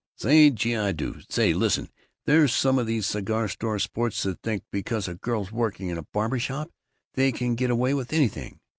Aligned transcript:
"Say, 0.15 0.49
gee, 0.49 0.91
do 0.93 1.17
I! 1.19 1.23
Say, 1.29 1.53
listen, 1.53 1.87
there's 2.25 2.51
some 2.55 2.79
of 2.79 2.87
these 2.87 3.05
cigar 3.05 3.47
store 3.47 3.77
sports 3.77 4.23
that 4.23 4.41
think 4.41 4.63
because 4.71 5.07
a 5.07 5.13
girl's 5.13 5.51
working 5.51 5.89
in 5.89 5.99
a 5.99 6.07
barber 6.11 6.39
shop, 6.39 6.71
they 7.13 7.31
can 7.31 7.53
get 7.53 7.69
away 7.69 7.93
with 7.93 8.11
anything. 8.11 8.59